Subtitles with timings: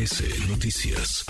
[0.00, 1.26] MBS Noticias.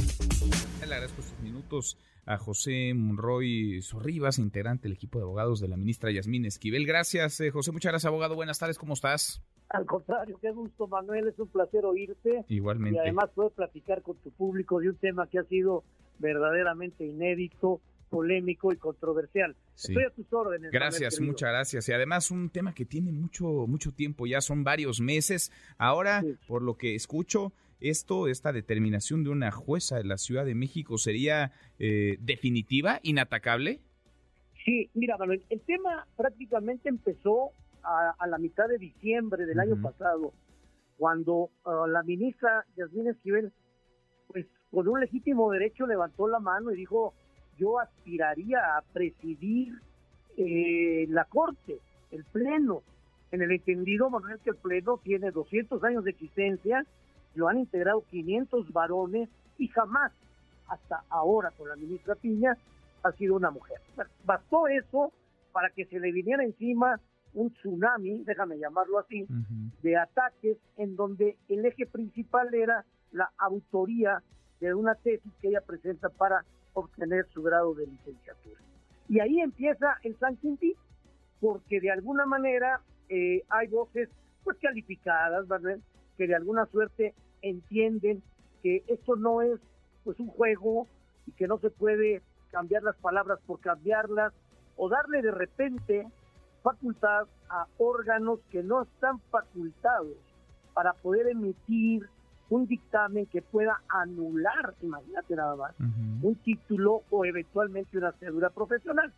[0.78, 5.76] Le agradezco estos minutos a José Monroy Sorribas, integrante del equipo de abogados de la
[5.76, 6.86] ministra Yasmín Esquivel.
[6.86, 7.72] Gracias, eh, José.
[7.72, 8.36] Muchas gracias, abogado.
[8.36, 8.78] Buenas tardes.
[8.78, 9.42] ¿Cómo estás?
[9.70, 11.26] Al contrario, qué gusto, Manuel.
[11.26, 12.44] Es un placer oírte.
[12.46, 12.96] Igualmente.
[12.96, 15.82] Y además poder platicar con tu público de un tema que ha sido
[16.20, 19.56] verdaderamente inédito, polémico y controversial.
[19.74, 20.70] Estoy a tus órdenes.
[20.70, 21.88] Gracias, muchas gracias.
[21.88, 25.50] Y además un tema que tiene mucho, mucho tiempo, ya son varios meses.
[25.76, 30.54] Ahora, por lo que escucho, esto, esta determinación de una jueza de la Ciudad de
[30.54, 33.80] México sería eh, definitiva, inatacable.
[34.64, 37.52] Sí, mira, Manuel, el tema prácticamente empezó
[37.82, 40.32] a, la mitad de diciembre del año pasado,
[40.98, 43.52] cuando uh, la ministra Yasmín Esquivel,
[44.28, 47.14] pues con un legítimo derecho levantó la mano y dijo,
[47.58, 49.80] yo aspiraría a presidir
[50.36, 51.78] eh, la Corte,
[52.10, 52.82] el Pleno,
[53.32, 56.84] en el entendido, Manuel, que el Pleno tiene 200 años de existencia,
[57.34, 60.12] lo han integrado 500 varones y jamás,
[60.68, 62.56] hasta ahora con la ministra Piña,
[63.02, 63.80] ha sido una mujer.
[64.24, 65.12] Bastó eso
[65.52, 67.00] para que se le viniera encima
[67.32, 69.26] un tsunami, déjame llamarlo así,
[69.82, 74.22] de ataques en donde el eje principal era la autoría
[74.60, 78.60] de una tesis que ella presenta para obtener su grado de licenciatura.
[79.08, 80.74] Y ahí empieza el San Quintín,
[81.40, 84.08] porque de alguna manera eh, hay voces
[84.44, 85.78] pues calificadas, ¿verdad?
[86.16, 88.22] que de alguna suerte entienden
[88.62, 89.58] que esto no es
[90.04, 90.86] pues un juego
[91.26, 94.32] y que no se puede cambiar las palabras por cambiarlas
[94.76, 96.06] o darle de repente
[96.62, 100.16] facultad a órganos que no están facultados
[100.74, 102.08] para poder emitir
[102.50, 109.12] un dictamen que pueda anular, imagínate nada más, un título o eventualmente una cédula profesional.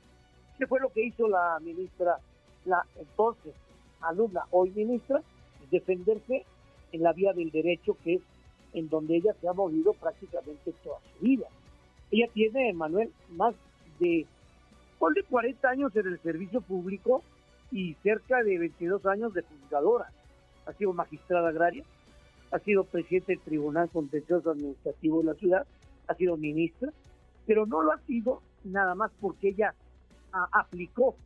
[0.59, 2.19] ¿Qué fue lo que hizo la ministra,
[2.67, 3.55] la entonces
[4.03, 5.23] alumna, hoy ministra?
[5.71, 6.45] Defenderse
[6.93, 8.23] en la vía del derecho, que es
[8.73, 11.47] en donde ella se ha movido prácticamente toda su vida.
[12.11, 13.55] Ella tiene, Manuel, más
[13.99, 14.27] de,
[15.15, 17.23] de 40 años en el servicio público
[17.71, 20.11] y cerca de 22 años de juzgadora.
[20.67, 21.85] Ha sido magistrada agraria,
[22.51, 25.67] ha sido presidente del Tribunal Contencioso Administrativo de la ciudad,
[26.07, 26.93] ha sido ministra,
[27.47, 29.75] pero no lo ha sido nada más porque ella
[30.33, 31.17] aplicó.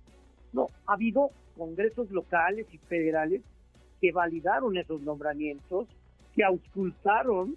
[0.52, 3.42] No, ha habido congresos locales y federales
[4.00, 5.88] que validaron esos nombramientos,
[6.34, 7.56] que auscultaron,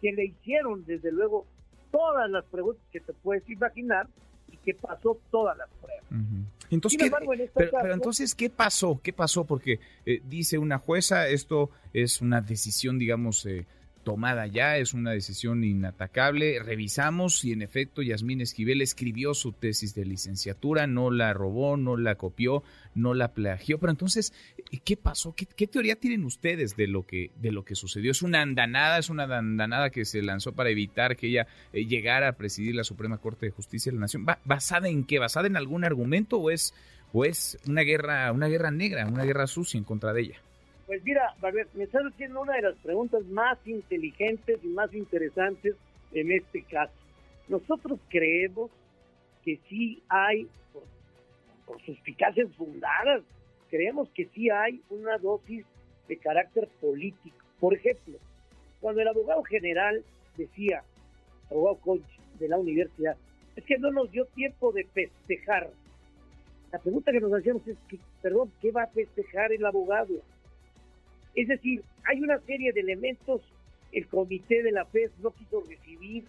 [0.00, 1.46] que le hicieron desde luego
[1.90, 4.06] todas las preguntas que te puedes imaginar
[4.50, 6.04] y que pasó todas las pruebas.
[6.70, 7.12] Entonces,
[7.54, 8.98] pero, entonces, ¿qué pasó?
[9.02, 9.44] ¿Qué pasó?
[9.44, 13.66] Porque eh, dice una jueza, esto es una decisión, digamos, eh,
[14.02, 16.58] tomada ya, es una decisión inatacable.
[16.62, 21.96] Revisamos y en efecto Yasmín Esquivel escribió su tesis de licenciatura, no la robó, no
[21.96, 22.62] la copió,
[22.94, 23.78] no la plagió.
[23.78, 24.32] Pero entonces,
[24.84, 25.34] ¿qué pasó?
[25.34, 28.10] ¿Qué, teoría tienen ustedes de lo que de lo que sucedió?
[28.10, 28.98] ¿Es una andanada?
[28.98, 32.84] ¿Es una andanada que se lanzó para evitar que ella eh, llegara a presidir la
[32.84, 34.26] Suprema Corte de Justicia de la Nación?
[34.44, 35.18] ¿Basada en qué?
[35.18, 36.74] ¿Basada en algún argumento o es,
[37.12, 40.42] o es una guerra, una guerra negra, una guerra sucia en contra de ella?
[40.92, 41.34] Pues mira,
[41.72, 45.74] me estás haciendo una de las preguntas más inteligentes y más interesantes
[46.12, 46.92] en este caso.
[47.48, 48.70] Nosotros creemos
[49.42, 50.82] que sí hay, por,
[51.64, 53.22] por suspicacias fundadas,
[53.70, 55.64] creemos que sí hay una dosis
[56.08, 57.38] de carácter político.
[57.58, 58.18] Por ejemplo,
[58.78, 60.04] cuando el abogado general
[60.36, 60.82] decía,
[61.50, 63.16] abogado Conchi de la universidad,
[63.56, 65.70] es que no nos dio tiempo de festejar.
[66.70, 70.20] La pregunta que nos hacíamos es, que, perdón, ¿qué va a festejar el abogado?
[71.34, 73.40] Es decir, hay una serie de elementos,
[73.92, 76.24] el comité de la FES no quiso recibir,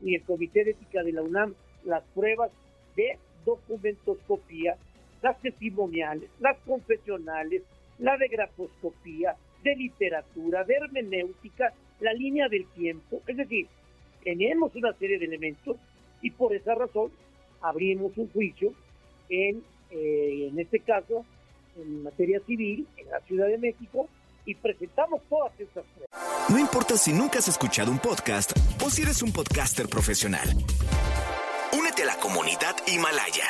[0.00, 2.50] ni el comité de ética de la UNAM, las pruebas
[2.96, 4.76] de documentoscopía,
[5.22, 7.62] las testimoniales, las confesionales,
[7.98, 13.20] la de grafoscopía, de literatura, de hermenéutica, la línea del tiempo.
[13.26, 13.66] Es decir,
[14.24, 15.76] tenemos una serie de elementos
[16.22, 17.10] y por esa razón
[17.60, 18.72] abrimos un juicio
[19.28, 21.24] en, eh, en este caso,
[21.76, 24.08] en materia civil, en la Ciudad de México,
[24.44, 26.48] y presentamos todas estas pruebas.
[26.48, 28.52] No importa si nunca has escuchado un podcast
[28.84, 30.48] o si eres un podcaster profesional.
[31.72, 33.44] Únete a la comunidad Himalaya.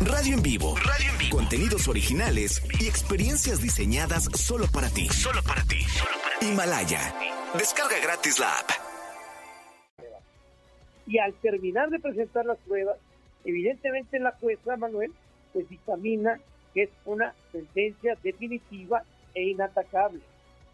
[0.00, 0.76] Radio en vivo.
[0.76, 1.36] Radio en vivo.
[1.36, 5.08] Contenidos originales y experiencias diseñadas solo para ti.
[5.08, 5.78] Solo para ti.
[6.40, 7.14] Himalaya.
[7.56, 8.70] Descarga gratis la app.
[11.06, 12.96] Y al terminar de presentar las pruebas,
[13.44, 15.12] evidentemente la jueza Manuel
[15.52, 16.40] pues dictamina
[16.74, 19.04] que es una sentencia definitiva
[19.34, 20.20] e inatacable.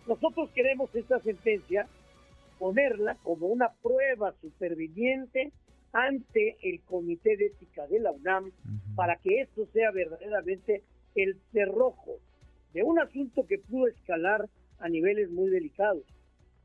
[0.06, 1.86] Nosotros queremos esta sentencia
[2.58, 5.52] ponerla como una prueba superviviente
[5.92, 8.52] ante el Comité de Ética de la UNAM
[8.94, 10.82] para que esto sea verdaderamente
[11.14, 12.18] el cerrojo
[12.72, 14.48] de un asunto que pudo escalar
[14.78, 16.04] a niveles muy delicados.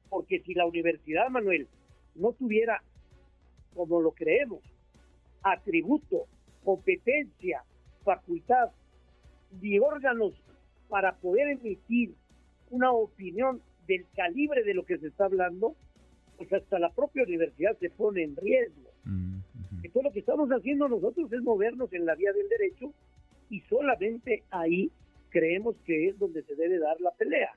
[0.10, 1.68] Porque si la Universidad Manuel
[2.14, 2.84] no tuviera,
[3.74, 4.62] como lo creemos,
[5.42, 6.28] atributo,
[6.64, 7.64] competencia,
[8.04, 8.72] facultad
[9.62, 10.34] y órganos
[10.88, 12.16] para poder emitir
[12.70, 15.76] una opinión del calibre de lo que se está hablando,
[16.38, 18.92] pues hasta la propia universidad se pone en riesgo.
[19.04, 19.36] Mm,
[19.94, 22.94] todo lo que estamos haciendo nosotros es movernos en la vía del derecho
[23.50, 24.92] y solamente ahí
[25.30, 27.52] creemos que es donde se debe dar la pelea.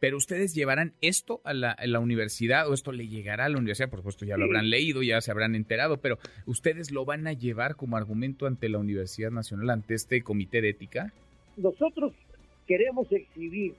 [0.00, 4.00] Pero ustedes llevarán esto a la, universidad o esto le llegará a la universidad, por
[4.00, 7.76] supuesto ya lo habrán leído, ya se habrán enterado, pero ustedes lo van a llevar
[7.76, 11.12] como argumento ante la Universidad Nacional, ante este comité de ética.
[11.56, 12.12] Nosotros
[12.66, 13.74] queremos exhibir,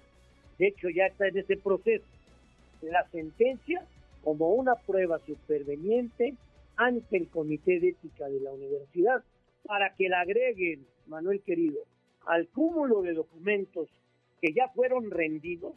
[0.57, 2.05] de hecho ya está en ese proceso,
[2.81, 3.85] la sentencia
[4.23, 6.35] como una prueba superveniente
[6.75, 9.23] ante el comité de ética de la universidad
[9.63, 11.79] para que la agreguen, Manuel querido,
[12.25, 13.89] al cúmulo de documentos
[14.41, 15.73] que ya fueron rendidos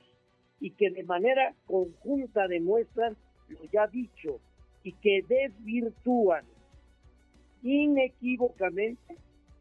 [0.61, 3.17] y que de manera conjunta demuestran
[3.49, 4.41] lo ya dicho
[4.83, 6.45] y que desvirtúan
[7.63, 9.17] inequívocamente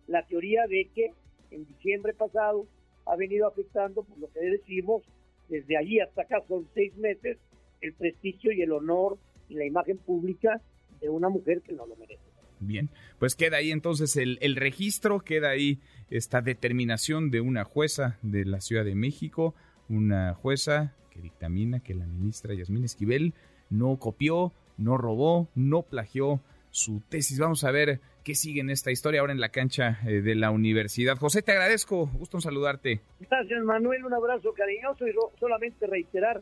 [0.07, 1.13] la teoría de que
[1.51, 2.67] en diciembre pasado
[3.09, 5.03] ha venido afectando, por lo que decimos,
[5.49, 7.37] desde allí hasta acá son seis meses,
[7.81, 9.17] el prestigio y el honor
[9.49, 10.61] y la imagen pública
[10.99, 12.21] de una mujer que no lo merece.
[12.59, 12.89] Bien,
[13.19, 18.61] pues queda ahí entonces el, registro, queda ahí esta determinación de una jueza de la
[18.61, 19.53] Ciudad de México,
[19.89, 23.33] una jueza que dictamina que la ministra Yasmín Esquivel
[23.69, 26.41] no copió, no robó, no plagió
[26.77, 27.39] su tesis.
[27.39, 30.51] Vamos a ver qué sigue en esta historia ahora en la cancha eh, de la
[30.51, 31.17] universidad.
[31.17, 33.01] José, te agradezco, gusto en saludarte.
[33.19, 36.41] Gracias, Manuel, un abrazo cariñoso y solamente reiterar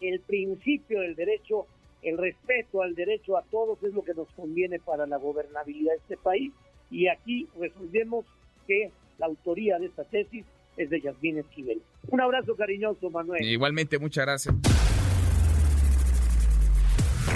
[0.00, 1.66] el principio del derecho,
[2.02, 5.98] el respeto al derecho a todos es lo que nos conviene para la gobernabilidad de
[5.98, 6.52] este país
[6.90, 8.26] y aquí resolvemos
[8.66, 10.44] que la autoría de esta tesis
[10.76, 11.80] es de Yasmín Esquivel.
[12.08, 13.42] Un abrazo cariñoso, Manuel.
[13.42, 14.54] Igualmente, muchas gracias.